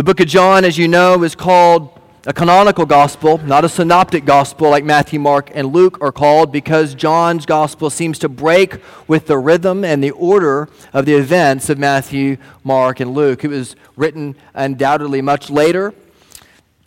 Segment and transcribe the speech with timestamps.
[0.00, 4.24] The book of John, as you know, is called a canonical gospel, not a synoptic
[4.24, 9.26] gospel like Matthew, Mark, and Luke are called, because John's gospel seems to break with
[9.26, 13.44] the rhythm and the order of the events of Matthew, Mark, and Luke.
[13.44, 15.92] It was written undoubtedly much later.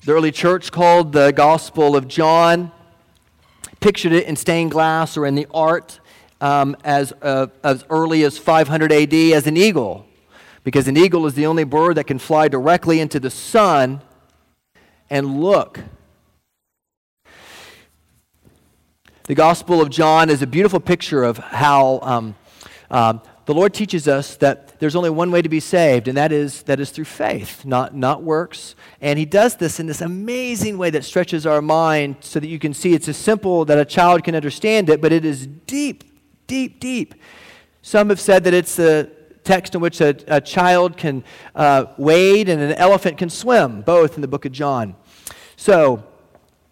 [0.06, 2.72] The early church called the Gospel of John,
[3.80, 6.00] pictured it in stained glass or in the art
[6.42, 10.08] um, as, uh, as early as 500 AD as an eagle
[10.64, 14.02] because an eagle is the only bird that can fly directly into the sun
[15.10, 15.80] and look.
[19.26, 22.36] The Gospel of John is a beautiful picture of how um,
[22.92, 26.32] um, the Lord teaches us that there's only one way to be saved, and that
[26.32, 28.76] is, that is through faith, not, not works.
[29.02, 32.60] And He does this in this amazing way that stretches our mind so that you
[32.60, 36.04] can see it's as simple that a child can understand it, but it is deep,
[36.48, 37.16] deep, deep.
[37.82, 39.12] Some have said that it's the
[39.44, 41.24] text in which a, a child can
[41.56, 44.96] uh, wade and an elephant can swim, both in the book of John.
[45.56, 46.04] So,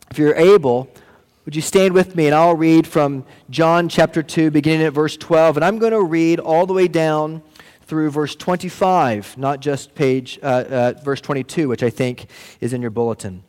[0.09, 0.91] if you're able,
[1.45, 5.17] would you stand with me and I'll read from John chapter 2, beginning at verse
[5.17, 5.57] 12.
[5.57, 7.41] And I'm going to read all the way down
[7.83, 12.27] through verse 25, not just page, uh, uh, verse 22, which I think
[12.59, 13.43] is in your bulletin.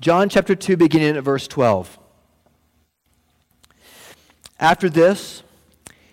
[0.00, 1.98] John chapter 2, beginning at verse 12.
[4.58, 5.42] After this,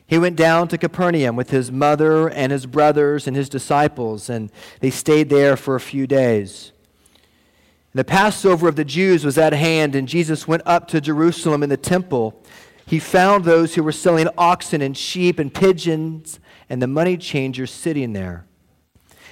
[0.10, 4.52] he went down to Capernaum with his mother and his brothers and his disciples, and
[4.80, 6.72] they stayed there for a few days.
[7.94, 11.70] The Passover of the Jews was at hand, and Jesus went up to Jerusalem in
[11.70, 12.44] the temple.
[12.88, 16.40] He found those who were selling oxen and sheep and pigeons,
[16.72, 18.48] and the money changers sitting there.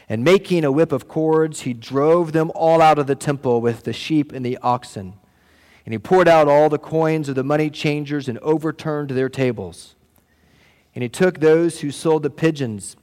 [0.08, 3.82] And making a whip of cords, he drove them all out of the temple with
[3.82, 5.16] the sheep and the oxen.
[5.88, 9.96] And he poured out all the coins of the money changers and overturned their tables.
[10.98, 12.96] And he took those who sold the pigeons,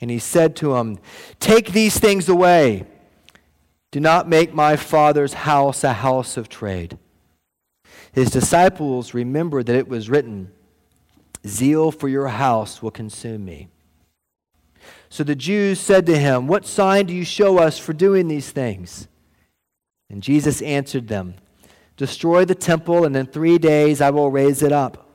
[0.00, 1.00] and he said to them,
[1.40, 2.86] Take these things away.
[3.90, 6.96] Do not make my father's house a house of trade.
[8.12, 10.52] His disciples remembered that it was written,
[11.44, 13.66] Zeal for your house will consume me.
[15.08, 18.52] So the Jews said to him, What sign do you show us for doing these
[18.52, 19.08] things?
[20.08, 21.34] And Jesus answered them,
[21.96, 25.09] Destroy the temple, and in three days I will raise it up.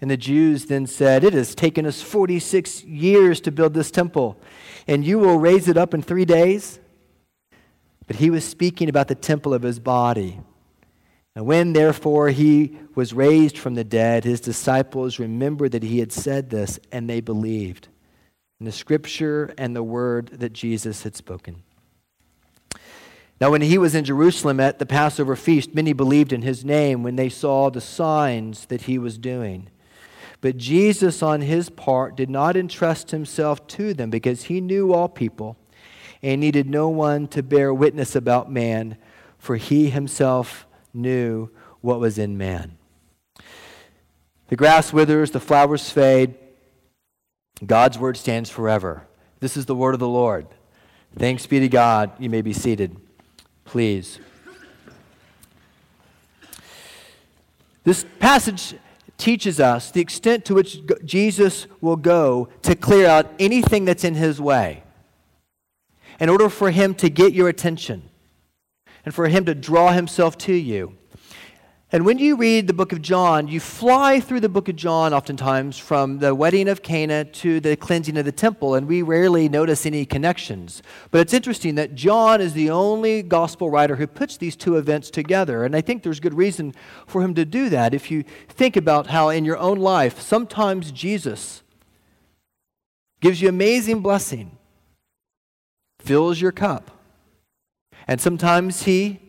[0.00, 4.38] And the Jews then said, It has taken us 46 years to build this temple,
[4.86, 6.78] and you will raise it up in three days?
[8.06, 10.40] But he was speaking about the temple of his body.
[11.34, 16.12] And when, therefore, he was raised from the dead, his disciples remembered that he had
[16.12, 17.88] said this, and they believed
[18.60, 21.62] in the scripture and the word that Jesus had spoken.
[23.40, 27.02] Now, when he was in Jerusalem at the Passover feast, many believed in his name
[27.02, 29.68] when they saw the signs that he was doing.
[30.44, 35.08] But Jesus, on his part, did not entrust himself to them because he knew all
[35.08, 35.56] people
[36.22, 38.98] and needed no one to bear witness about man,
[39.38, 41.48] for he himself knew
[41.80, 42.76] what was in man.
[44.48, 46.34] The grass withers, the flowers fade.
[47.64, 49.06] God's word stands forever.
[49.40, 50.46] This is the word of the Lord.
[51.18, 52.10] Thanks be to God.
[52.18, 52.94] You may be seated.
[53.64, 54.18] Please.
[57.84, 58.74] This passage
[59.16, 64.14] teaches us the extent to which Jesus will go to clear out anything that's in
[64.14, 64.82] his way
[66.20, 68.08] in order for him to get your attention
[69.04, 70.96] and for him to draw himself to you.
[71.92, 75.12] And when you read the book of John, you fly through the book of John
[75.12, 79.48] oftentimes from the wedding of Cana to the cleansing of the temple, and we rarely
[79.48, 80.82] notice any connections.
[81.10, 85.10] But it's interesting that John is the only gospel writer who puts these two events
[85.10, 86.74] together, and I think there's good reason
[87.06, 87.94] for him to do that.
[87.94, 91.62] If you think about how in your own life, sometimes Jesus
[93.20, 94.56] gives you amazing blessing,
[96.00, 96.90] fills your cup,
[98.08, 99.20] and sometimes he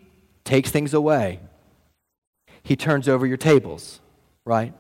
[0.46, 1.42] takes things away
[2.66, 4.02] he turns over your tables,
[4.44, 4.74] right?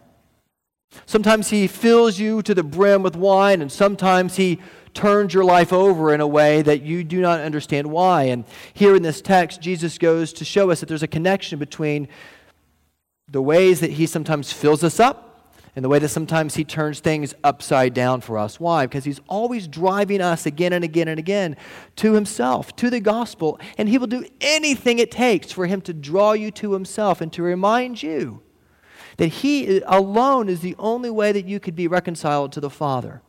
[1.06, 4.60] Sometimes he fills you to the brim with wine, and sometimes he
[4.96, 8.24] turns your life over in a way that you do not understand why.
[8.24, 8.44] And
[8.74, 12.08] here in this text, Jesus goes to show us that there's a connection between
[13.30, 15.35] the ways that he sometimes fills us up
[15.76, 18.60] in the way that sometimes he turns things upside down for us.
[18.60, 18.86] Why?
[18.86, 21.58] Because he's always driving us again and again and again
[21.98, 25.94] to himself, to the gospel, and he will do anything it takes for him to
[25.94, 28.42] draw you to himself and to remind you
[29.18, 33.22] that he alone is the only way that you could be reconciled to the Father.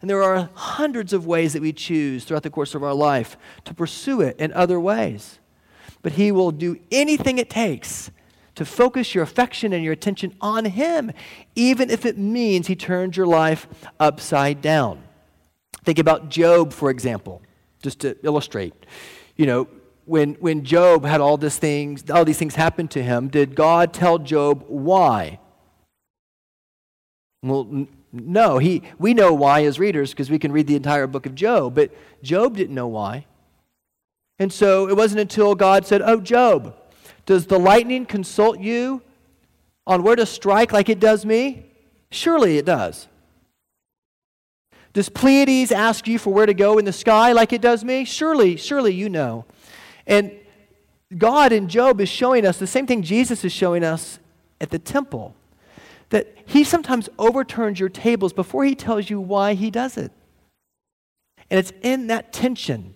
[0.00, 3.36] And there are hundreds of ways that we choose throughout the course of our life
[3.64, 5.38] to pursue it in other ways.
[6.02, 8.10] But he will do anything it takes
[8.58, 11.12] to focus your affection and your attention on Him,
[11.54, 13.66] even if it means He turns your life
[13.98, 15.02] upside down.
[15.84, 17.40] Think about Job, for example,
[17.82, 18.74] just to illustrate.
[19.36, 19.68] You know,
[20.06, 23.92] when, when Job had all, this things, all these things happen to him, did God
[23.92, 25.38] tell Job why?
[27.42, 28.58] Well, n- no.
[28.58, 31.74] He, we know why as readers because we can read the entire book of Job,
[31.76, 33.26] but Job didn't know why.
[34.38, 36.74] And so it wasn't until God said, Oh, Job,
[37.28, 39.02] does the lightning consult you
[39.86, 41.66] on where to strike like it does me?
[42.10, 43.06] Surely it does.
[44.94, 48.06] Does Pleiades ask you for where to go in the sky like it does me?
[48.06, 49.44] Surely, surely you know.
[50.06, 50.32] And
[51.18, 54.18] God in Job is showing us the same thing Jesus is showing us
[54.58, 55.34] at the temple
[56.08, 60.12] that he sometimes overturns your tables before he tells you why he does it.
[61.50, 62.94] And it's in that tension.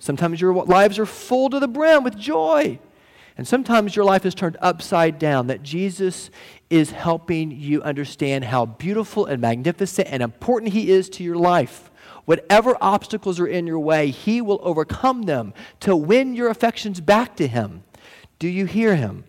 [0.00, 2.80] Sometimes your lives are full to the brim with joy.
[3.38, 6.28] And sometimes your life is turned upside down, that Jesus
[6.68, 11.88] is helping you understand how beautiful and magnificent and important He is to your life.
[12.24, 17.36] Whatever obstacles are in your way, He will overcome them to win your affections back
[17.36, 17.84] to Him.
[18.40, 19.22] Do you hear Him?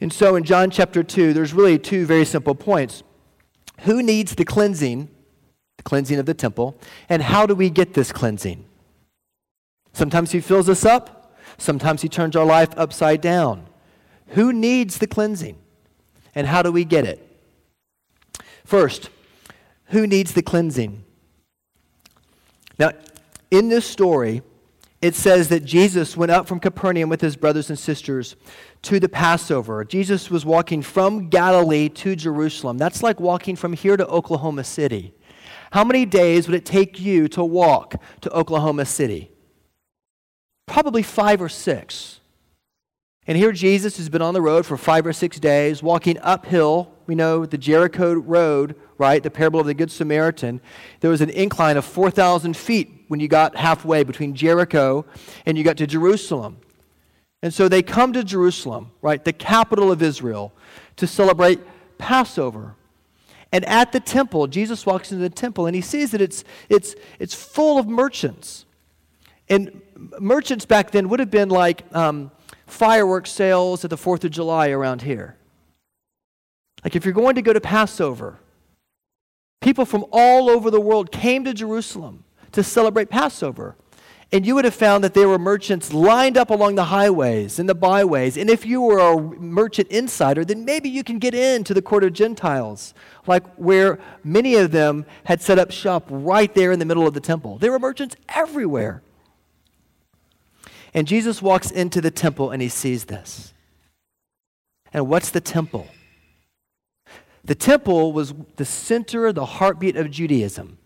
[0.00, 3.04] And so in John chapter 2, there's really two very simple points.
[3.82, 5.08] Who needs the cleansing,
[5.76, 6.76] the cleansing of the temple,
[7.08, 8.64] and how do we get this cleansing?
[9.92, 13.66] Sometimes He fills us up, sometimes He turns our life upside down.
[14.28, 15.58] Who needs the cleansing?
[16.34, 17.28] And how do we get it?
[18.64, 19.10] First,
[19.86, 21.04] who needs the cleansing?
[22.78, 22.92] Now,
[23.50, 24.42] in this story,
[25.02, 28.36] it says that Jesus went up from Capernaum with his brothers and sisters
[28.82, 29.84] to the Passover.
[29.84, 32.78] Jesus was walking from Galilee to Jerusalem.
[32.78, 35.12] That's like walking from here to Oklahoma City.
[35.72, 39.31] How many days would it take you to walk to Oklahoma City?
[40.72, 42.20] Probably five or six.
[43.26, 46.90] And here Jesus has been on the road for five or six days, walking uphill.
[47.06, 49.22] We know the Jericho road, right?
[49.22, 50.62] The parable of the Good Samaritan.
[51.00, 55.04] There was an incline of 4,000 feet when you got halfway between Jericho
[55.44, 56.56] and you got to Jerusalem.
[57.42, 59.22] And so they come to Jerusalem, right?
[59.22, 60.54] The capital of Israel,
[60.96, 61.60] to celebrate
[61.98, 62.76] Passover.
[63.52, 66.94] And at the temple, Jesus walks into the temple and he sees that it's, it's,
[67.18, 68.64] it's full of merchants.
[69.50, 69.82] And
[70.20, 72.30] merchants back then would have been like, um,
[72.66, 75.36] fireworks sales at the 4th of July around here.
[76.84, 78.38] Like if you're going to go to Passover,
[79.60, 83.76] people from all over the world came to Jerusalem to celebrate Passover.
[84.34, 87.68] And you would have found that there were merchants lined up along the highways and
[87.68, 88.38] the byways.
[88.38, 92.02] And if you were a merchant insider, then maybe you can get into the court
[92.02, 92.94] of Gentiles,
[93.26, 97.12] like where many of them had set up shop right there in the middle of
[97.12, 97.58] the temple.
[97.58, 99.02] There were merchants everywhere.
[100.94, 103.54] And Jesus walks into the temple and he sees this.
[104.92, 105.86] And what's the temple?
[107.44, 110.78] The temple was the center, the heartbeat of Judaism.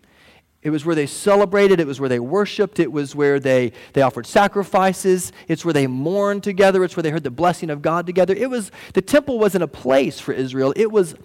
[0.63, 4.01] It was where they celebrated, it was where they worshiped, it was where they, they
[4.01, 8.05] offered sacrifices, it's where they mourned together, it's where they heard the blessing of God
[8.05, 8.33] together.
[8.33, 11.15] It was the temple wasn't a place for Israel, it was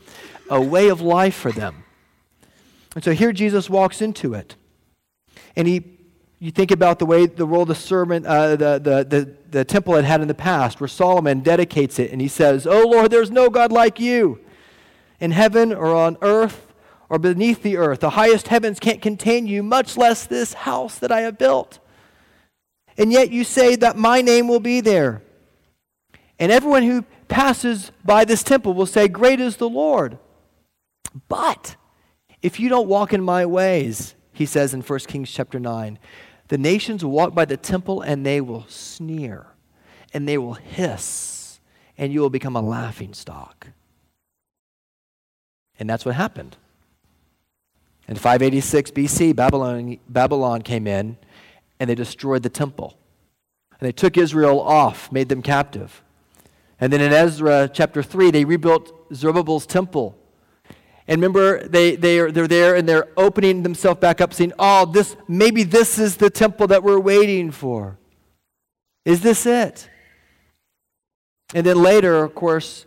[0.50, 1.84] a way of life for them.
[2.94, 4.54] And so here Jesus walks into it.
[5.56, 5.91] And he
[6.42, 9.94] you think about the way the role the sermon, uh, the, the, the, the temple
[9.94, 13.30] had had in the past, where Solomon dedicates it and he says, Oh Lord, there's
[13.30, 14.40] no God like you
[15.20, 16.66] in heaven or on earth
[17.08, 18.00] or beneath the earth.
[18.00, 21.78] The highest heavens can't contain you, much less this house that I have built.
[22.98, 25.22] And yet you say that my name will be there.
[26.40, 30.18] And everyone who passes by this temple will say, Great is the Lord.
[31.28, 31.76] But
[32.42, 36.00] if you don't walk in my ways, he says in 1 Kings chapter 9,
[36.48, 39.46] the nations will walk by the temple and they will sneer
[40.12, 41.60] and they will hiss,
[41.96, 43.68] and you will become a laughing stock.
[45.78, 46.56] And that's what happened.
[48.08, 51.16] In 586 BC, Babylon, Babylon came in
[51.80, 52.98] and they destroyed the temple.
[53.80, 56.02] And they took Israel off, made them captive.
[56.78, 60.18] And then in Ezra chapter 3, they rebuilt Zerubbabel's temple
[61.12, 64.86] and remember, they, they are, they're there and they're opening themselves back up, saying, Oh,
[64.86, 67.98] this, maybe this is the temple that we're waiting for.
[69.04, 69.90] Is this it?
[71.54, 72.86] And then later, of course,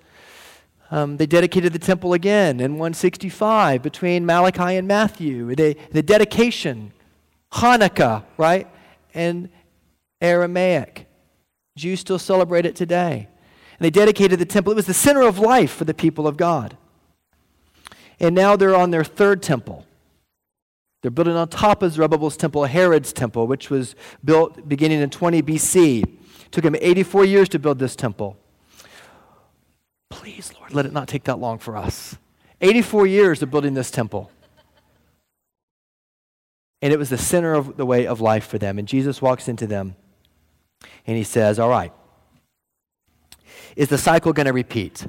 [0.89, 5.53] um, they dedicated the temple again in 165 between Malachi and Matthew.
[5.53, 6.94] They, the dedication,
[7.53, 8.67] Hanukkah, right?
[9.13, 9.50] And
[10.20, 11.05] Aramaic.
[11.77, 13.27] Jews still celebrate it today.
[13.77, 14.74] And they dedicated the temple.
[14.74, 16.75] It was the center of life for the people of God.
[18.19, 19.86] And now they're on their third temple.
[21.01, 25.43] They're building on top of Zerubbabel's temple, Herod's temple, which was built beginning in 20
[25.43, 26.03] BC.
[26.03, 28.38] It took him 84 years to build this temple.
[30.10, 32.17] Please, Lord, let it not take that long for us.
[32.62, 34.31] 84 years of building this temple.
[36.81, 38.79] And it was the center of the way of life for them.
[38.79, 39.95] And Jesus walks into them
[41.05, 41.91] and he says, All right,
[43.75, 45.05] is the cycle going to repeat?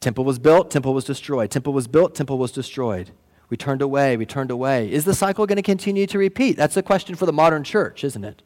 [0.00, 1.50] Temple was built, temple was destroyed.
[1.50, 3.10] Temple was built, temple was destroyed.
[3.50, 4.90] We turned away, we turned away.
[4.90, 6.56] Is the cycle going to continue to repeat?
[6.56, 8.42] That's a question for the modern church, isn't it?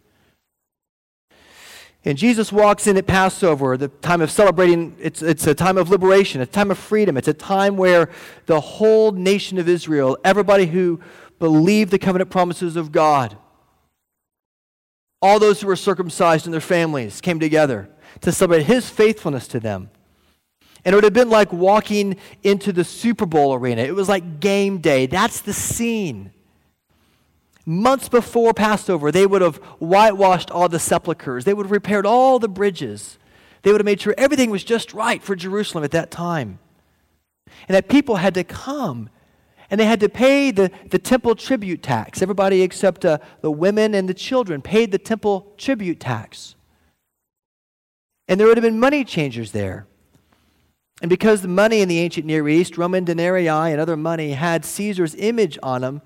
[2.07, 5.89] And Jesus walks in at Passover, the time of celebrating, it's, it's a time of
[5.89, 7.17] liberation, a time of freedom.
[7.17, 8.11] It's a time where
[8.45, 11.01] the whole nation of Israel, everybody who
[11.39, 13.39] believed the covenant promises of God,
[15.23, 17.89] all those who were circumcised and their families came together
[18.21, 19.89] to celebrate his faithfulness to them.
[20.85, 23.83] And it would have been like walking into the Super Bowl arena.
[23.83, 25.07] It was like game day.
[25.07, 26.31] That's the scene.
[27.67, 32.39] Months before Passover, they would have whitewashed all the sepulchres, they would have repaired all
[32.39, 33.19] the bridges.
[33.63, 36.59] They would have made sure everything was just right for Jerusalem at that time.
[37.67, 39.09] And that people had to come
[39.71, 42.21] and they had to pay the, the temple tribute tax.
[42.21, 46.55] Everybody except uh, the women and the children paid the temple tribute tax.
[48.29, 49.87] And there would have been money changers there.
[51.05, 54.65] And because the money in the ancient Near East, Roman denarii and other money, had
[54.65, 56.01] Caesar's image on them,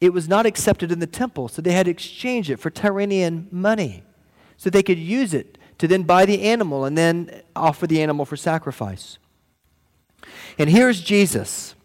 [0.00, 1.46] it was not accepted in the temple.
[1.46, 4.02] So they had to exchange it for Tyrian money
[4.56, 8.24] so they could use it to then buy the animal and then offer the animal
[8.24, 9.18] for sacrifice.
[10.58, 11.76] And here's Jesus.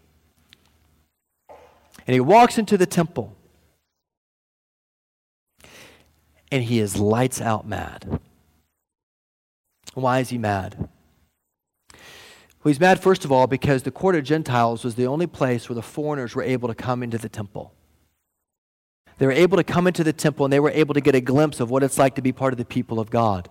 [1.48, 3.32] And he walks into the temple.
[6.50, 8.18] And he is lights out mad.
[9.94, 10.88] Why is he mad?
[12.62, 15.68] Well, he's mad, first of all, because the court of Gentiles was the only place
[15.68, 17.72] where the foreigners were able to come into the temple.
[19.16, 21.20] They were able to come into the temple and they were able to get a
[21.20, 23.48] glimpse of what it's like to be part of the people of God.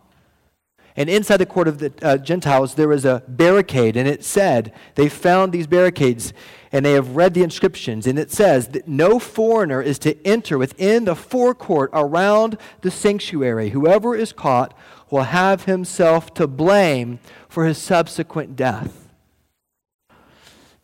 [0.95, 4.73] And inside the court of the uh, Gentiles, there was a barricade, and it said,
[4.95, 6.33] they found these barricades,
[6.71, 10.57] and they have read the inscriptions, and it says that no foreigner is to enter
[10.57, 13.69] within the forecourt around the sanctuary.
[13.69, 14.73] Whoever is caught
[15.11, 19.09] will have himself to blame for his subsequent death.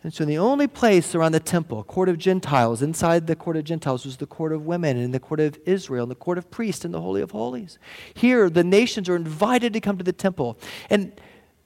[0.05, 3.63] And so the only place around the temple, court of Gentiles, inside the court of
[3.63, 6.51] Gentiles was the court of women and the court of Israel and the court of
[6.51, 7.79] priests and the Holy of Holies.
[8.13, 10.59] Here, the nations are invited to come to the temple.
[10.91, 11.19] And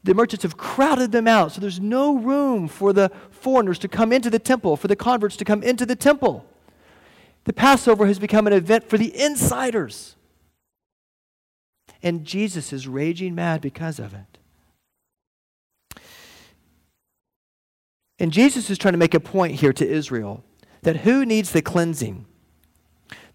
[0.06, 4.14] the merchants have crowded them out, so there's no room for the foreigners to come
[4.14, 6.46] into the temple, for the converts to come into the temple.
[7.44, 10.16] The Passover has become an event for the insiders.
[12.02, 14.38] And Jesus is raging mad because of it.
[18.20, 20.44] And Jesus is trying to make a point here to Israel
[20.82, 22.26] that who needs the cleansing?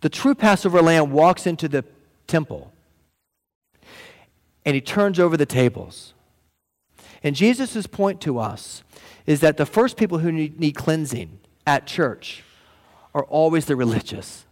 [0.00, 1.84] The true Passover lamb walks into the
[2.26, 2.72] temple
[4.64, 6.14] and he turns over the tables.
[7.22, 8.82] And Jesus' point to us
[9.26, 12.42] is that the first people who need, need cleansing at church
[13.14, 14.44] are always the religious.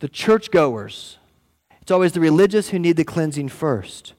[0.00, 1.18] The churchgoers.
[1.82, 4.14] It's always the religious who need the cleansing first.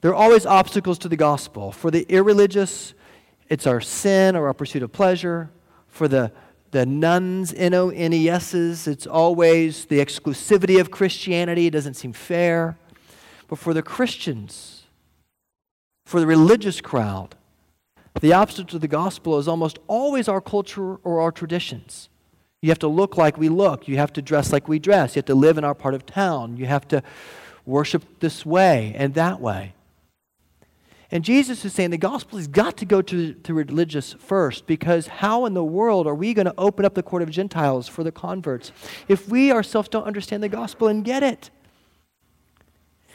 [0.00, 1.70] There are always obstacles to the gospel.
[1.70, 2.92] For the irreligious,
[3.48, 5.50] it's our sin or our pursuit of pleasure.
[5.86, 6.32] For the,
[6.72, 11.68] the nones, N O N E S's, it's always the exclusivity of Christianity.
[11.68, 12.76] It doesn't seem fair.
[13.46, 14.86] But for the Christians,
[16.04, 17.36] for the religious crowd,
[18.20, 22.08] the obstacle to the gospel is almost always our culture or our traditions.
[22.62, 23.88] You have to look like we look.
[23.88, 25.16] You have to dress like we dress.
[25.16, 26.56] You have to live in our part of town.
[26.56, 27.02] You have to
[27.66, 29.74] worship this way and that way.
[31.10, 35.08] And Jesus is saying the gospel has got to go to, the religious first because
[35.08, 38.02] how in the world are we going to open up the court of Gentiles for
[38.02, 38.72] the converts
[39.08, 41.50] if we ourselves don't understand the gospel and get it?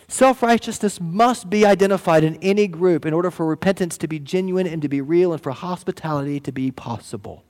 [0.09, 4.67] Self righteousness must be identified in any group in order for repentance to be genuine
[4.67, 7.43] and to be real and for hospitality to be possible.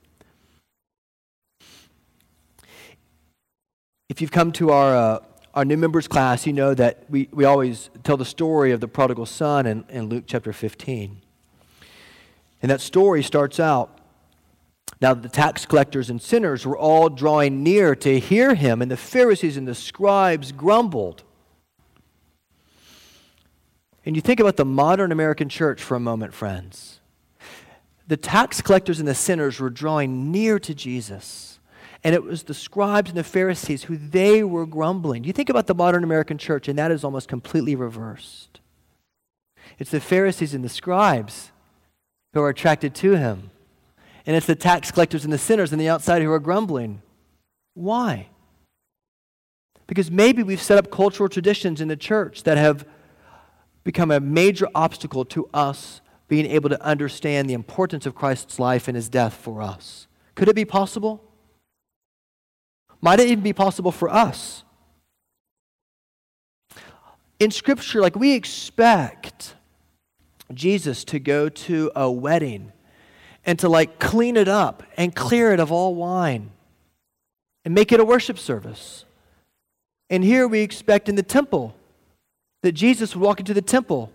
[4.08, 5.18] If you've come to our uh,
[5.54, 8.88] our new members class, you know that we, we always tell the story of the
[8.88, 11.20] prodigal son in, in Luke chapter 15.
[12.62, 13.98] And that story starts out
[15.00, 18.96] now the tax collectors and sinners were all drawing near to hear him, and the
[18.96, 21.22] Pharisees and the scribes grumbled.
[24.06, 27.00] And you think about the modern American church for a moment, friends.
[28.06, 31.57] The tax collectors and the sinners were drawing near to Jesus
[32.04, 35.24] and it was the scribes and the Pharisees who they were grumbling.
[35.24, 38.60] You think about the modern American church, and that is almost completely reversed.
[39.78, 41.52] It's the Pharisees and the scribes
[42.32, 43.50] who are attracted to him.
[44.26, 47.02] And it's the tax collectors and the sinners and the outside who are grumbling.
[47.74, 48.28] Why?
[49.86, 52.86] Because maybe we've set up cultural traditions in the church that have
[53.84, 58.86] become a major obstacle to us being able to understand the importance of Christ's life
[58.86, 61.24] and his death for us Could it be possible?
[63.00, 64.64] Might it even be possible for us?
[67.38, 69.54] In Scripture, like we expect
[70.52, 72.72] Jesus to go to a wedding
[73.44, 76.50] and to like clean it up and clear it of all wine
[77.64, 79.04] and make it a worship service.
[80.10, 81.74] And here we expect in the temple
[82.62, 84.10] that Jesus would walk into the temple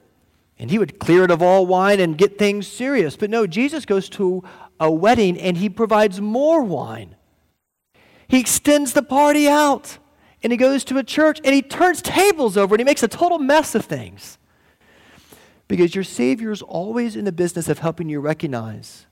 [0.59, 3.15] and he would clear it of all wine and get things serious.
[3.15, 4.43] But no, Jesus goes to
[4.79, 7.15] a wedding and he provides more wine.
[8.27, 9.97] He extends the party out
[10.41, 13.07] and he goes to a church and he turns tables over and he makes a
[13.07, 14.37] total mess of things.
[15.67, 19.07] Because your Savior is always in the business of helping you recognize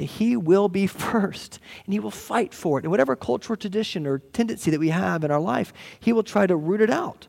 [0.00, 2.84] that He will be first and He will fight for it.
[2.84, 6.46] And whatever cultural tradition or tendency that we have in our life, He will try
[6.46, 7.28] to root it out.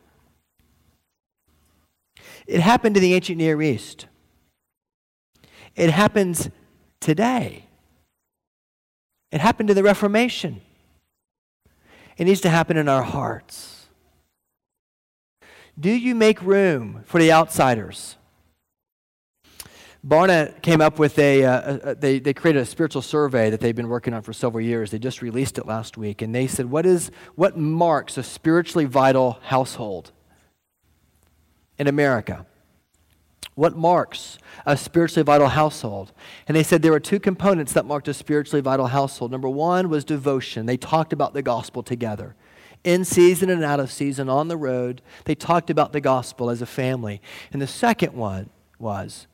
[2.46, 4.06] It happened in the ancient Near East,
[5.76, 6.50] it happens
[7.00, 7.66] today.
[9.32, 10.60] It happened in the Reformation.
[12.18, 13.86] It needs to happen in our hearts.
[15.80, 18.16] Do you make room for the outsiders?
[20.06, 23.88] Barna came up with a, uh, they, they created a spiritual survey that they've been
[23.88, 24.90] working on for several years.
[24.90, 26.20] They just released it last week.
[26.20, 30.10] And they said, what, is, what marks a spiritually vital household
[31.78, 32.44] in America?
[33.54, 36.12] What marks a spiritually vital household?
[36.48, 39.30] And they said there were two components that marked a spiritually vital household.
[39.30, 40.66] Number one was devotion.
[40.66, 42.34] They talked about the gospel together.
[42.82, 46.62] In season and out of season, on the road, they talked about the gospel as
[46.62, 47.20] a family.
[47.52, 49.26] And the second one was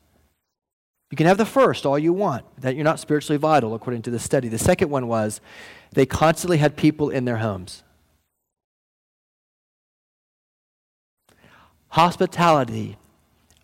[1.09, 4.11] you can have the first all you want, that you're not spiritually vital, according to
[4.11, 4.47] the study.
[4.47, 5.41] The second one was
[5.91, 7.83] they constantly had people in their homes.
[11.87, 12.97] Hospitality,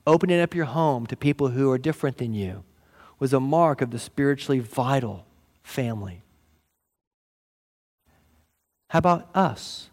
[0.07, 2.63] opening up your home to people who are different than you,
[3.19, 5.25] was a mark of the spiritually vital
[5.63, 6.21] family.
[8.89, 9.89] How about us?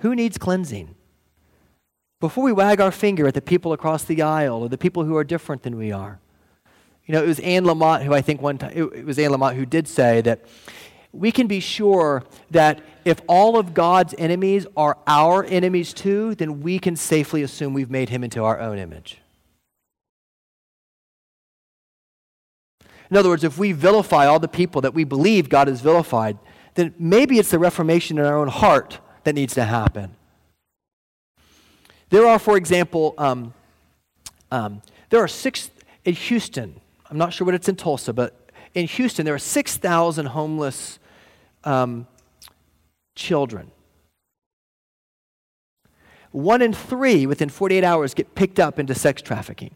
[0.00, 0.94] Who needs cleansing?
[2.20, 5.16] Before we wag our finger at the people across the aisle or the people who
[5.16, 6.18] are different than we are.
[7.06, 9.54] You know, it was Anne Lamott who I think one time, it was Anne Lamott
[9.54, 10.44] who did say that
[11.12, 16.60] we can be sure that if all of God's enemies are our enemies too, then
[16.60, 19.18] we can safely assume we've made him into our own image.
[23.08, 26.36] In other words, if we vilify all the people that we believe God has vilified,
[26.74, 30.16] then maybe it's the reformation in our own heart that needs to happen.
[32.10, 33.54] There are, for example, um,
[34.50, 35.70] um, there are six
[36.04, 36.80] in Houston.
[37.08, 40.98] I'm not sure what it's in Tulsa, but in Houston, there are 6,000 homeless
[41.62, 42.08] um,
[43.16, 43.72] children.
[46.30, 49.74] One in three within 48 hours get picked up into sex trafficking.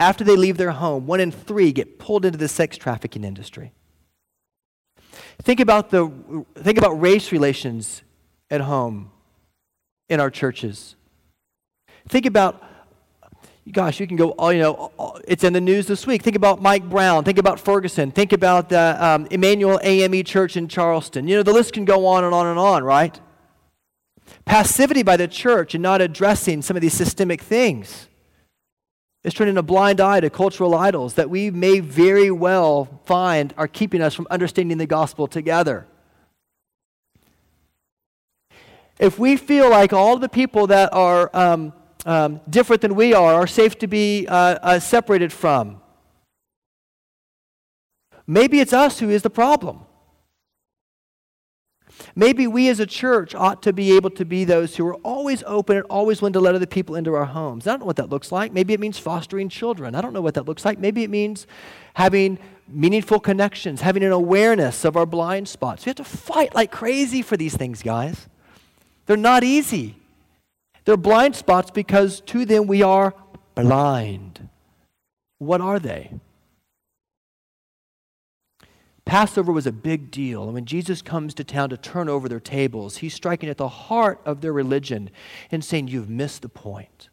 [0.00, 3.72] After they leave their home, one in three get pulled into the sex trafficking industry.
[5.42, 6.10] Think about, the,
[6.54, 8.02] think about race relations
[8.50, 9.10] at home
[10.08, 10.94] in our churches.
[12.08, 12.62] Think about,
[13.72, 16.22] gosh, you can go, oh, you know, it's in the news this week.
[16.22, 17.24] Think about Mike Brown.
[17.24, 18.10] Think about Ferguson.
[18.10, 21.28] Think about the um, Emanuel AME Church in Charleston.
[21.28, 23.18] You know, the list can go on and on and on, right?
[24.44, 28.08] Passivity by the church and not addressing some of these systemic things
[29.24, 33.68] is turning a blind eye to cultural idols that we may very well find are
[33.68, 35.86] keeping us from understanding the gospel together.
[38.98, 41.72] If we feel like all the people that are um,
[42.08, 45.78] um, different than we are are safe to be uh, uh, separated from,
[48.26, 49.80] maybe it's us who is the problem.
[52.16, 55.42] Maybe we as a church ought to be able to be those who are always
[55.46, 57.66] open and always willing to let other people into our homes.
[57.66, 58.52] I don't know what that looks like.
[58.52, 59.94] Maybe it means fostering children.
[59.94, 60.78] I don't know what that looks like.
[60.78, 61.46] Maybe it means
[61.94, 65.84] having meaningful connections, having an awareness of our blind spots.
[65.84, 68.28] We have to fight like crazy for these things, guys.
[69.04, 69.96] They're not easy.
[70.88, 73.12] They're blind spots because to them we are
[73.54, 74.48] blind.
[75.36, 76.14] What are they?
[79.04, 80.44] Passover was a big deal.
[80.44, 83.68] And when Jesus comes to town to turn over their tables, he's striking at the
[83.68, 85.10] heart of their religion
[85.50, 87.10] and saying, You've missed the point.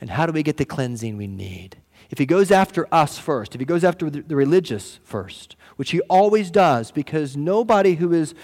[0.00, 1.76] And how do we get the cleansing we need?
[2.08, 6.00] If he goes after us first, if he goes after the religious first, which he
[6.08, 8.34] always does, because nobody who is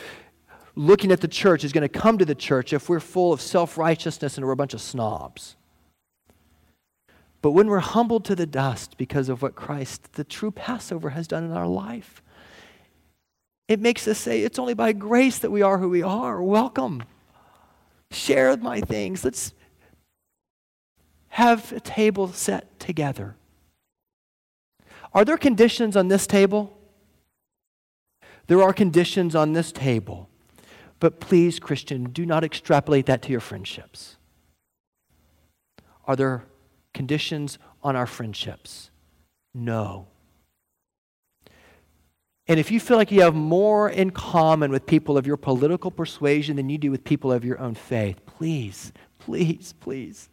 [0.78, 3.40] looking at the church is going to come to the church if we're full of
[3.40, 5.56] self righteousness and we're a bunch of snobs.
[7.42, 11.26] But when we're humbled to the dust because of what Christ, the true Passover, has
[11.26, 12.22] done in our life,
[13.66, 16.40] it makes us say, It's only by grace that we are who we are.
[16.42, 17.02] Welcome.
[18.10, 19.24] Share my things.
[19.24, 19.52] Let's
[21.28, 23.36] have a table set together.
[25.12, 26.78] Are there conditions on this table?
[28.46, 30.28] There are conditions on this table.
[31.00, 34.16] But please, Christian, do not extrapolate that to your friendships.
[36.04, 36.44] Are there
[36.94, 38.90] conditions on our friendships?
[39.54, 40.08] No.
[42.48, 45.90] And if you feel like you have more in common with people of your political
[45.90, 50.30] persuasion than you do with people of your own faith, please, please, please,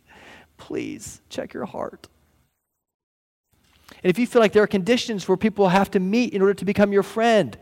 [0.57, 2.07] please check your heart.
[4.01, 6.53] And if you feel like there are conditions where people have to meet in order
[6.53, 7.57] to become your friend,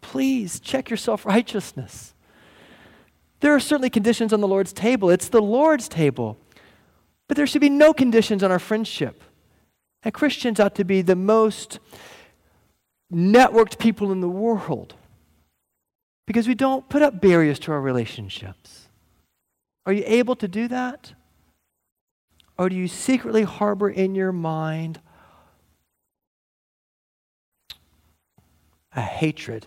[0.00, 2.13] please check your self righteousness.
[3.44, 5.10] There are certainly conditions on the Lord's table.
[5.10, 6.38] It's the Lord's table.
[7.28, 9.22] But there should be no conditions on our friendship.
[10.02, 11.78] And Christians ought to be the most
[13.12, 14.94] networked people in the world
[16.26, 18.88] because we don't put up barriers to our relationships.
[19.84, 21.12] Are you able to do that?
[22.56, 25.02] Or do you secretly harbor in your mind
[28.96, 29.66] a hatred?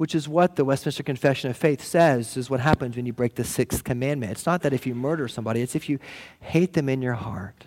[0.00, 3.34] Which is what the Westminster Confession of Faith says is what happens when you break
[3.34, 4.32] the sixth commandment.
[4.32, 5.98] It's not that if you murder somebody, it's if you
[6.40, 7.66] hate them in your heart.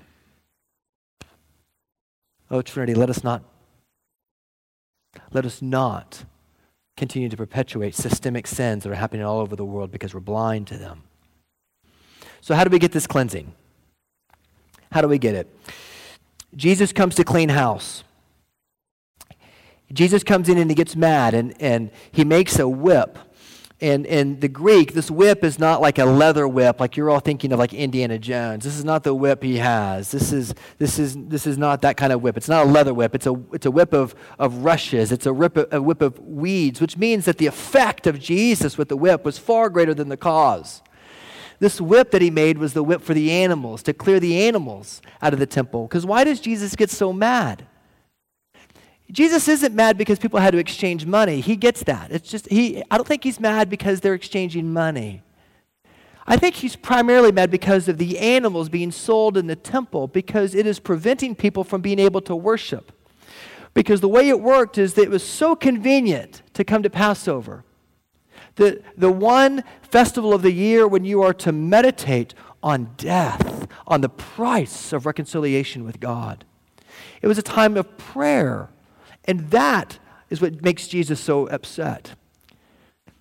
[2.49, 3.43] Oh, Trinity, let us not
[5.31, 6.25] let us not
[6.97, 10.65] continue to perpetuate systemic sins that are happening all over the world because we're blind
[10.69, 11.03] to them.
[12.41, 13.53] So, how do we get this cleansing?
[14.91, 15.55] How do we get it?
[16.55, 18.03] Jesus comes to clean house.
[19.91, 23.17] Jesus comes in and he gets mad and, and he makes a whip
[23.83, 27.19] And in the Greek, this whip is not like a leather whip, like you're all
[27.19, 28.63] thinking of like Indiana Jones.
[28.63, 30.09] This is not the whip he has.
[30.09, 32.37] This is, this is, this is not that kind of whip.
[32.37, 33.13] It's not a leather whip.
[33.13, 35.11] It's a, it's a whip of, of rushes.
[35.11, 38.87] It's a whip, a whip of weeds, which means that the effect of Jesus with
[38.87, 40.81] the whip was far greater than the cause.
[41.59, 45.01] This whip that he made was the whip for the animals, to clear the animals
[45.21, 45.87] out of the temple.
[45.87, 47.67] Because why does Jesus get so mad?
[49.13, 51.39] Jesus isn't mad because people had to exchange money.
[51.39, 52.11] He gets that.
[52.11, 55.21] It's just he I don't think he's mad because they're exchanging money.
[56.25, 60.55] I think he's primarily mad because of the animals being sold in the temple because
[60.55, 62.91] it is preventing people from being able to worship.
[63.73, 67.63] Because the way it worked is that it was so convenient to come to Passover.
[68.55, 74.01] The, the one festival of the year when you are to meditate on death, on
[74.01, 76.45] the price of reconciliation with God.
[77.21, 78.69] It was a time of prayer
[79.25, 82.15] and that is what makes Jesus so upset.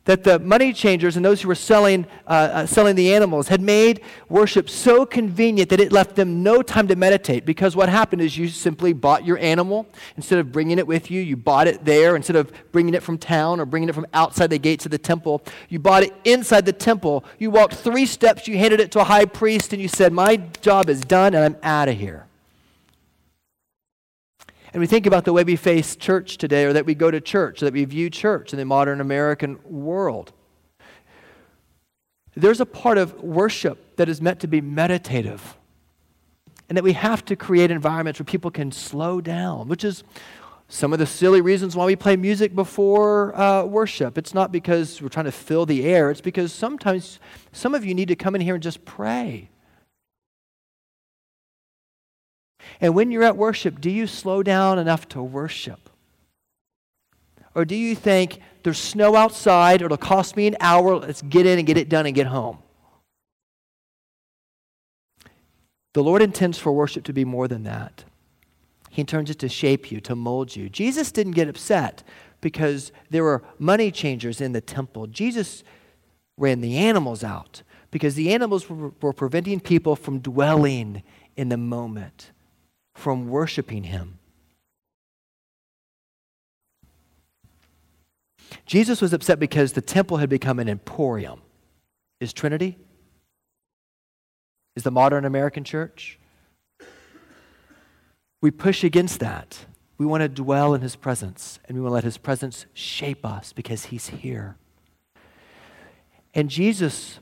[0.05, 3.61] That the money changers and those who were selling, uh, uh, selling the animals had
[3.61, 7.47] made worship so convenient that it left them no time to meditate.
[7.47, 9.87] Because what happened is you simply bought your animal.
[10.17, 12.17] Instead of bringing it with you, you bought it there.
[12.17, 14.99] Instead of bringing it from town or bringing it from outside the gates of the
[14.99, 17.25] temple, you bought it inside the temple.
[17.39, 20.37] You walked three steps, you handed it to a high priest, and you said, My
[20.37, 22.27] job is done, and I'm out of here.
[24.73, 27.21] And we think about the way we face church today, or that we go to
[27.21, 30.33] church, or that we view church in the modern American world.
[32.35, 35.59] There's a part of worship that is meant to be meditative,
[36.69, 40.05] and that we have to create environments where people can slow down, which is
[40.69, 44.17] some of the silly reasons why we play music before uh, worship.
[44.17, 47.21] It's not because we're trying to fill the air, it's because sometimes
[47.53, 49.51] some of you need to come in here and just pray.
[52.83, 55.89] And when you're at worship, do you slow down enough to worship?
[57.55, 61.47] Or do you think there's snow outside, or it'll cost me an hour, let's get
[61.47, 62.59] in and get it done and get home?
[65.93, 68.05] The Lord intends for worship to be more than that.
[68.91, 70.69] He intends it to shape you, to mold you.
[70.69, 72.03] Jesus didn't get upset
[72.41, 75.07] because there were money changers in the temple.
[75.07, 75.63] Jesus
[76.37, 81.05] ran the animals out because the animals were, were preventing people from dwelling
[81.37, 82.33] in the moment
[82.95, 84.19] from worshiping him.
[88.67, 91.41] Jesus was upset because the temple had become an emporium.
[92.21, 92.79] Is Trinity?
[94.77, 96.19] Is the modern American church?
[98.41, 99.67] We push against that.
[99.99, 103.25] We want to dwell in his presence and we want to let his presence shape
[103.25, 104.57] us because he's here.
[106.35, 107.21] And Jesus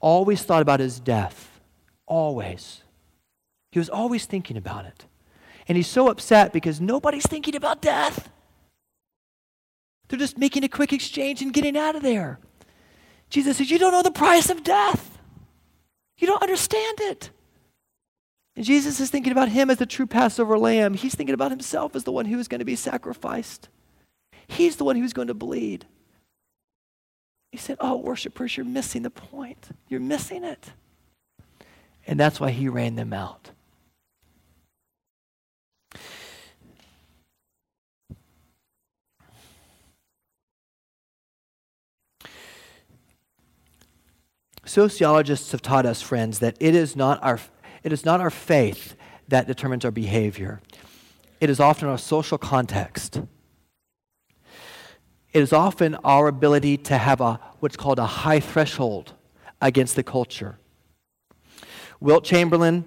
[0.00, 1.60] always thought about his death.
[2.06, 2.82] Always.
[3.70, 5.06] He was always thinking about it.
[5.66, 8.30] And he's so upset because nobody's thinking about death.
[10.08, 12.38] They're just making a quick exchange and getting out of there.
[13.28, 15.18] Jesus says, You don't know the price of death.
[16.16, 17.30] You don't understand it.
[18.56, 20.94] And Jesus is thinking about him as the true Passover lamb.
[20.94, 23.68] He's thinking about himself as the one who is going to be sacrificed.
[24.48, 25.86] He's the one who's going to bleed.
[27.52, 29.68] He said, Oh, worshipers, you're missing the point.
[29.88, 30.72] You're missing it.
[32.06, 33.50] And that's why he ran them out.
[44.68, 47.40] Sociologists have taught us, friends, that it is not our,
[47.82, 48.94] it is not our faith
[49.26, 50.60] that determines our behavior.
[51.40, 53.22] It is often our social context.
[55.32, 59.14] It is often our ability to have a, what's called a high threshold
[59.62, 60.58] against the culture.
[61.98, 62.84] Wilt Chamberlain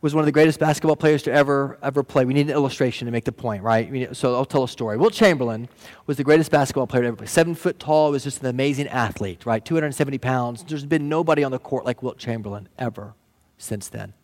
[0.00, 2.24] was one of the greatest basketball players to ever ever play.
[2.24, 4.16] We need an illustration to make the point, right?
[4.16, 4.96] So I'll tell a story.
[4.96, 5.68] Wilt Chamberlain
[6.06, 7.26] was the greatest basketball player to ever play.
[7.26, 9.64] Seven foot tall, was just an amazing athlete, right?
[9.64, 10.64] 270 pounds.
[10.64, 13.14] There's been nobody on the court like Wilt Chamberlain ever
[13.56, 14.14] since then.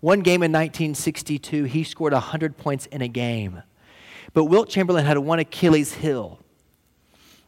[0.00, 3.62] One game in 1962, he scored 100 points in a game.
[4.32, 6.40] But Wilt Chamberlain had one Achilles heel,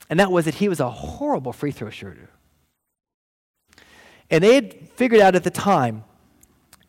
[0.08, 2.30] and that was that he was a horrible free throw shooter.
[4.30, 6.04] And they had figured out at the time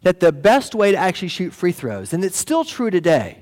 [0.03, 3.37] that the best way to actually shoot free throws, and it's still true today,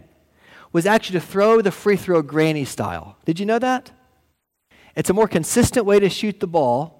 [0.71, 3.17] was actually to throw the free throw granny style.
[3.25, 3.91] Did you know that?
[4.95, 6.95] It's a more consistent way to shoot the ball.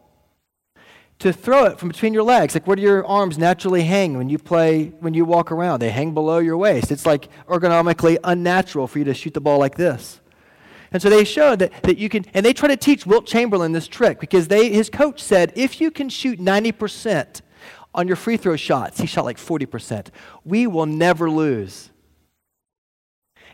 [1.20, 4.30] To throw it from between your legs, like where do your arms naturally hang when
[4.30, 5.82] you play, when you walk around?
[5.82, 6.92] They hang below your waist.
[6.92, 10.22] It's like ergonomically unnatural for you to shoot the ball like this.
[10.94, 13.74] And so they showed that, that you can, and they try to teach Wilt Chamberlain
[13.74, 17.42] this trick because they, his coach said if you can shoot 90%
[17.94, 20.08] on your free throw shots, he shot like 40%.
[20.46, 21.90] We will never lose.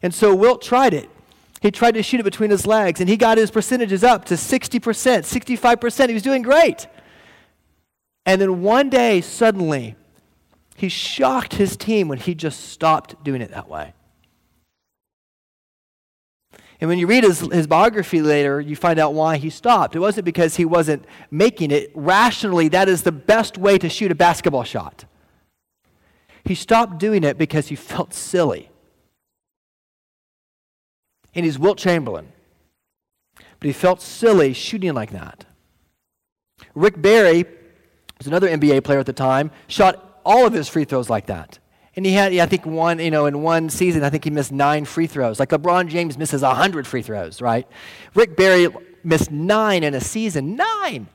[0.01, 1.09] And so Wilt tried it.
[1.61, 4.35] He tried to shoot it between his legs, and he got his percentages up to
[4.35, 6.07] 60%, 65%.
[6.07, 6.85] He was doing great.
[8.25, 9.95] And then one day, suddenly,
[10.75, 13.94] he shocked his team when he just stopped doing it that way.
[16.81, 19.95] And when you read his, his biography later, you find out why he stopped.
[19.95, 21.91] It wasn't because he wasn't making it.
[21.95, 25.05] Rationally, that is the best way to shoot a basketball shot.
[26.43, 28.69] He stopped doing it because he felt silly.
[31.33, 32.31] And he's Wilt Chamberlain.
[33.35, 35.45] But he felt silly shooting like that.
[36.73, 37.45] Rick Barry
[38.17, 41.59] was another NBA player at the time, shot all of his free throws like that.
[41.95, 44.51] And he had, I think, one, you know, in one season, I think he missed
[44.51, 45.39] nine free throws.
[45.39, 47.67] Like LeBron James misses 100 free throws, right?
[48.13, 48.67] Rick Barry
[49.03, 50.55] missed nine in a season.
[50.55, 51.07] Nine!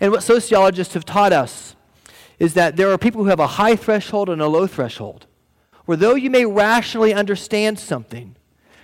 [0.00, 1.76] And what sociologists have taught us
[2.38, 5.26] is that there are people who have a high threshold and a low threshold.
[5.84, 8.36] Where though you may rationally understand something,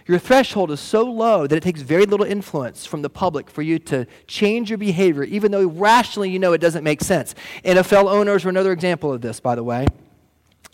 [0.06, 3.62] your threshold is so low that it takes very little influence from the public for
[3.62, 7.34] you to change your behavior, even though rationally you know it doesn't make sense.
[7.64, 9.86] NFL owners are another example of this, by the way.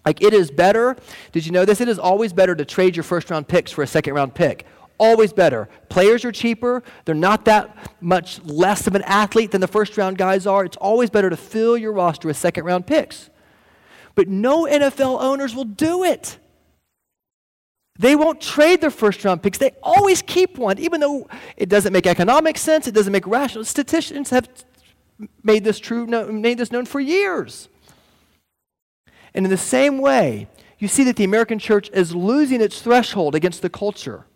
[0.09, 0.97] Like it is better,
[1.33, 1.83] did you know this?
[1.83, 4.64] It is always better to trade your first round picks for a second round pick.
[4.97, 5.68] Always better.
[5.90, 6.83] Players are cheaper.
[7.05, 10.64] They're not that much less of an athlete than the first round guys are.
[10.64, 13.29] It's always better to fill your roster with second round picks.
[14.14, 16.38] But no NFL owners will do it.
[17.99, 19.59] They won't trade their first round picks.
[19.59, 23.62] They always keep one, even though it doesn't make economic sense, it doesn't make rational.
[23.62, 24.49] Statisticians have
[25.42, 27.68] made this true, made this known for years.
[29.35, 33.35] And in the same way, you see that the American church is losing its threshold
[33.35, 34.27] against the culture.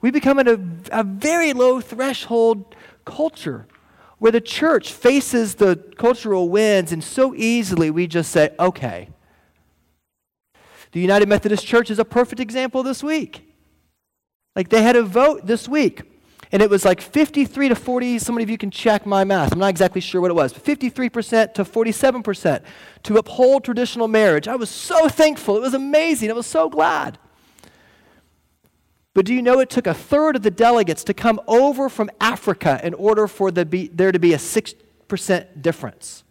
[0.00, 2.74] We become in a, a very low threshold
[3.04, 3.66] culture
[4.18, 9.10] where the church faces the cultural winds, and so easily we just say, okay.
[10.92, 13.42] The United Methodist Church is a perfect example this week.
[14.54, 16.02] Like they had a vote this week
[16.52, 18.18] and it was like 53 to 40.
[18.18, 19.52] Some of you can check my math.
[19.52, 22.62] I'm not exactly sure what it was, but 53% to 47%
[23.04, 24.46] to uphold traditional marriage.
[24.48, 25.56] I was so thankful.
[25.56, 26.30] It was amazing.
[26.30, 27.18] I was so glad.
[29.14, 32.10] But do you know it took a third of the delegates to come over from
[32.20, 36.22] Africa in order for the be, there to be a 6% difference?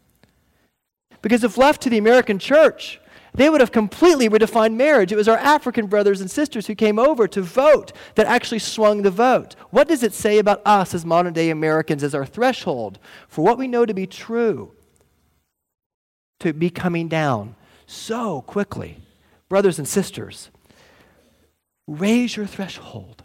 [1.21, 3.01] Because if left to the American church,
[3.35, 5.11] they would have completely redefined marriage.
[5.11, 9.01] It was our African brothers and sisters who came over to vote that actually swung
[9.01, 9.55] the vote.
[9.71, 13.57] What does it say about us as modern day Americans as our threshold for what
[13.57, 14.71] we know to be true
[16.39, 18.97] to be coming down so quickly?
[19.49, 20.49] Brothers and sisters,
[21.87, 23.23] raise your threshold.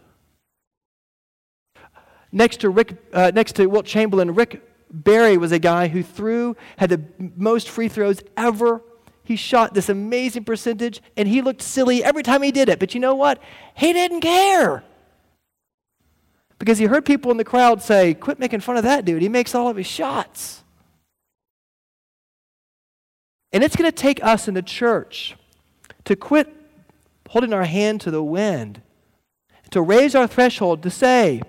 [2.31, 6.55] Next to Rick, uh, next to Wilt Chamberlain, Rick Barry was a guy who threw,
[6.77, 8.81] had the most free throws ever
[9.31, 12.79] he shot this amazing percentage and he looked silly every time he did it.
[12.79, 13.41] But you know what?
[13.73, 14.83] He didn't care.
[16.59, 19.21] Because he heard people in the crowd say, Quit making fun of that dude.
[19.21, 20.63] He makes all of his shots.
[23.53, 25.35] And it's going to take us in the church
[26.03, 26.53] to quit
[27.29, 28.81] holding our hand to the wind,
[29.69, 31.41] to raise our threshold, to say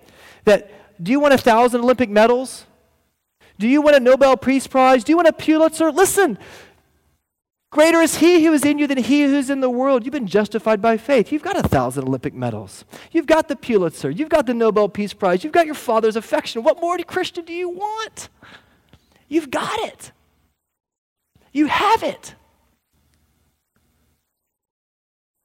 [0.44, 0.70] that
[1.02, 2.64] do you want a thousand Olympic medals?
[3.58, 5.02] Do you want a Nobel Peace Prize?
[5.02, 5.90] Do you want a Pulitzer?
[5.90, 6.38] Listen,
[7.72, 10.04] Greater is he who is in you than he who's in the world.
[10.04, 11.32] You've been justified by faith.
[11.32, 12.84] You've got a thousand Olympic medals.
[13.12, 14.10] You've got the Pulitzer.
[14.10, 15.42] You've got the Nobel Peace Prize.
[15.42, 16.62] You've got your father's affection.
[16.62, 18.28] What more, Christian, do you want?
[19.26, 20.12] You've got it.
[21.50, 22.34] You have it.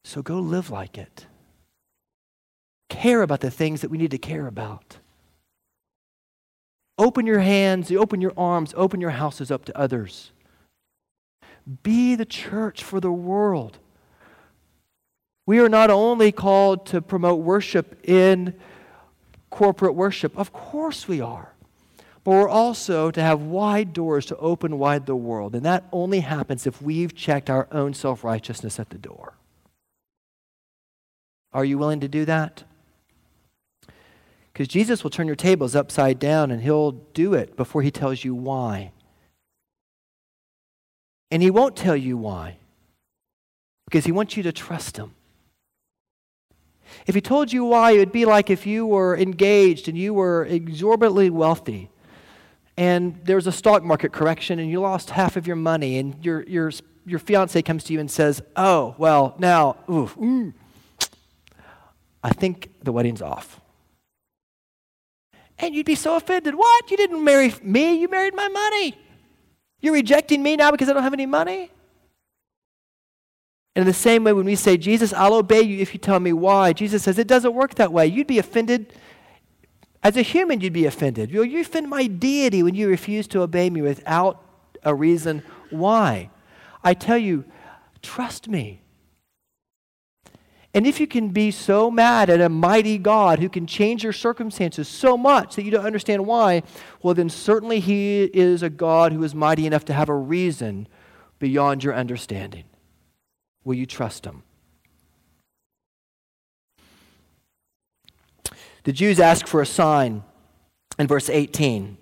[0.04, 1.28] So go live like it.
[2.90, 4.98] Care about the things that we need to care about.
[6.98, 10.32] Open your hands, open your arms, open your houses up to others.
[11.84, 13.80] Be the church for the world.
[15.46, 18.54] We are not only called to promote worship in
[19.50, 21.54] corporate worship, of course we are,
[22.24, 25.56] but we're also to have wide doors to open wide the world.
[25.56, 29.36] And that only happens if we've checked our own self righteousness at the door.
[31.54, 32.64] Are you willing to do that?
[34.52, 38.24] Because Jesus will turn your tables upside down and he'll do it before he tells
[38.24, 38.92] you why.
[41.32, 42.58] And he won't tell you why
[43.86, 45.14] because he wants you to trust him.
[47.06, 50.14] If he told you why, it would be like if you were engaged and you
[50.14, 51.90] were exorbitantly wealthy
[52.78, 56.24] and there was a stock market correction and you lost half of your money and
[56.24, 56.72] your, your,
[57.06, 60.54] your fiance comes to you and says, Oh, well, now, oof, mm,
[62.24, 63.60] I think the wedding's off.
[65.60, 66.54] And you'd be so offended.
[66.54, 66.92] What?
[66.92, 68.96] You didn't marry me, you married my money.
[69.80, 71.72] You're rejecting me now because I don't have any money?
[73.76, 76.20] And in the same way, when we say, Jesus, I'll obey you if you tell
[76.20, 78.08] me why, Jesus says, it doesn't work that way.
[78.08, 78.92] You'd be offended.
[80.02, 81.32] As a human, you'd be offended.
[81.32, 84.44] You, you offend my deity when you refuse to obey me without
[84.82, 86.32] a reason why.
[86.84, 87.46] I tell you,
[88.02, 88.82] trust me.
[90.78, 94.14] And if you can be so mad at a mighty God who can change your
[94.14, 96.62] circumstances so much that you don't understand why,
[97.02, 100.88] well, then certainly He is a God who is mighty enough to have a reason
[101.40, 102.66] beyond your understanding.
[103.64, 104.44] Will you trust Him?
[108.84, 110.22] The Jews ask for a sign
[111.00, 111.98] in verse 18.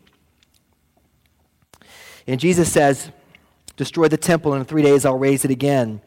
[2.28, 3.10] And Jesus says,
[3.78, 6.02] Destroy the temple, and in three days I'll raise it again.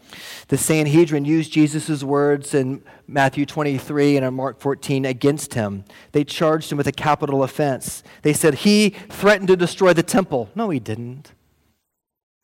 [0.48, 5.85] The Sanhedrin used Jesus' words in Matthew 23 and in Mark 14 against him.
[6.12, 8.02] They charged him with a capital offense.
[8.22, 10.48] They said, He threatened to destroy the temple.
[10.54, 11.33] No, he didn't.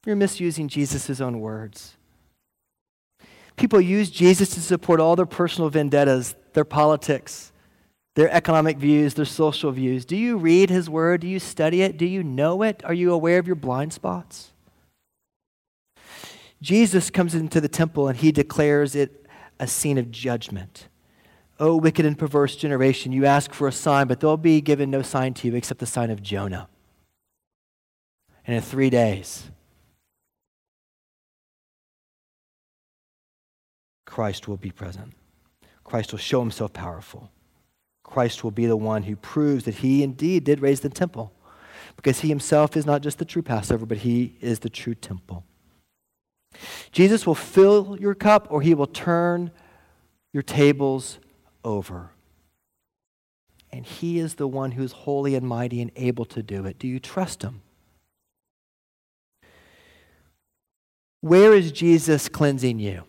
[0.04, 1.96] You're misusing Jesus' own words.
[3.56, 7.52] People use Jesus to support all their personal vendettas, their politics,
[8.14, 10.04] their economic views, their social views.
[10.04, 11.22] Do you read his word?
[11.22, 11.96] Do you study it?
[11.96, 12.82] Do you know it?
[12.84, 14.52] Are you aware of your blind spots?
[16.64, 19.26] Jesus comes into the temple and he declares it
[19.60, 20.88] a scene of judgment.
[21.60, 25.02] O wicked and perverse generation, you ask for a sign, but there'll be given no
[25.02, 26.68] sign to you except the sign of Jonah.
[28.46, 29.50] And in three days,
[34.06, 35.12] Christ will be present.
[35.84, 37.30] Christ will show himself powerful.
[38.04, 41.30] Christ will be the one who proves that he indeed did raise the temple
[41.94, 45.44] because he himself is not just the true Passover, but he is the true temple.
[46.92, 49.50] Jesus will fill your cup or he will turn
[50.32, 51.18] your tables
[51.64, 52.10] over.
[53.72, 56.78] And he is the one who's holy and mighty and able to do it.
[56.78, 57.62] Do you trust him?
[61.20, 63.04] Where is Jesus cleansing you?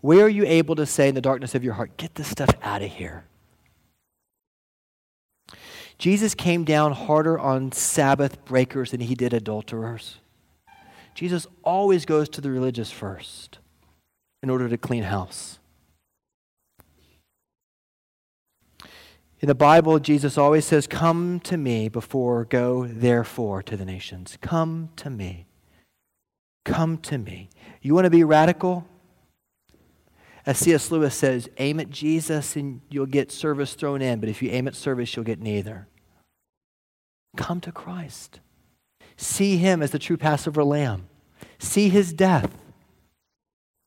[0.00, 2.50] Where are you able to say in the darkness of your heart, get this stuff
[2.60, 3.24] out of here?
[6.04, 10.18] Jesus came down harder on Sabbath breakers than he did adulterers.
[11.14, 13.58] Jesus always goes to the religious first
[14.42, 15.60] in order to clean house.
[19.40, 24.36] In the Bible, Jesus always says, Come to me before go therefore to the nations.
[24.42, 25.46] Come to me.
[26.66, 27.48] Come to me.
[27.80, 28.86] You want to be radical?
[30.44, 30.90] As C.S.
[30.90, 34.68] Lewis says, aim at Jesus and you'll get service thrown in, but if you aim
[34.68, 35.88] at service, you'll get neither.
[37.36, 38.40] Come to Christ.
[39.16, 41.08] See him as the true Passover lamb.
[41.58, 42.50] See his death.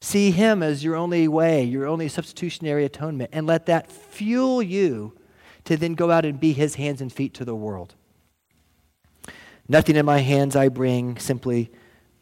[0.01, 5.17] See him as your only way, your only substitutionary atonement, and let that fuel you
[5.65, 7.95] to then go out and be his hands and feet to the world.
[9.67, 11.71] Nothing in my hands I bring, simply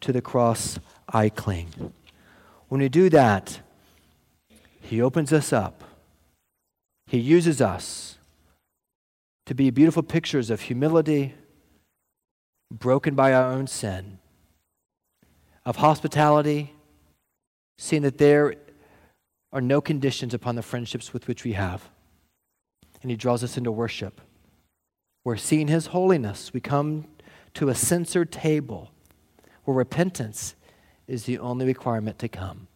[0.00, 1.92] to the cross I cling.
[2.68, 3.60] When we do that,
[4.80, 5.84] he opens us up.
[7.06, 8.15] He uses us
[9.46, 11.34] to be beautiful pictures of humility,
[12.70, 14.18] broken by our own sin,
[15.64, 16.74] of hospitality,
[17.78, 18.54] seeing that there
[19.52, 21.88] are no conditions upon the friendships with which we have.
[23.02, 24.20] And He draws us into worship,
[25.22, 27.06] where seeing His holiness, we come
[27.54, 28.90] to a censored table
[29.64, 30.54] where repentance
[31.06, 32.66] is the only requirement to come.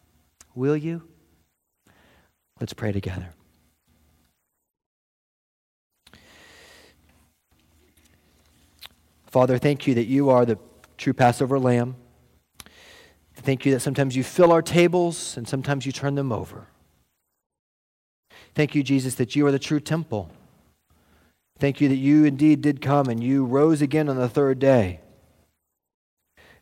[0.55, 1.03] Will you?
[2.59, 3.29] Let's pray together.
[9.31, 10.59] Father, thank you that you are the
[10.97, 11.95] true Passover lamb.
[13.33, 16.67] Thank you that sometimes you fill our tables and sometimes you turn them over.
[18.53, 20.29] Thank you, Jesus, that you are the true temple.
[21.59, 24.99] Thank you that you indeed did come and you rose again on the third day.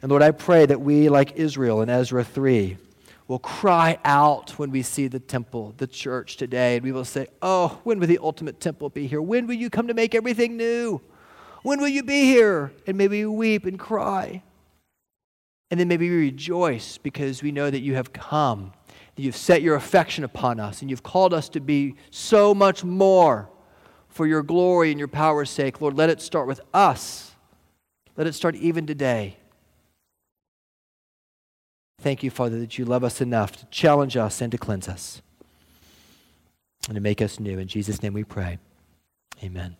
[0.03, 2.78] And Lord, I pray that we, like Israel in Ezra 3,
[3.28, 7.28] will cry out when we see the temple, the church today, and we will say,
[7.41, 9.22] Oh, when will the ultimate temple be here?
[9.24, 11.01] When will you come to make everything new?
[11.64, 12.72] When will you be here?
[12.88, 14.43] And maybe we weep and cry.
[15.72, 18.74] And then maybe we rejoice because we know that you have come,
[19.16, 22.84] that you've set your affection upon us, and you've called us to be so much
[22.84, 23.49] more
[24.07, 25.80] for your glory and your power's sake.
[25.82, 27.36] Lord, let it start with us.
[28.18, 29.38] Let it start even today.
[32.01, 35.22] Thank you, Father, that you love us enough to challenge us and to cleanse us
[36.88, 37.60] and to make us new.
[37.60, 38.57] In Jesus' name we pray.
[39.43, 39.76] Amen.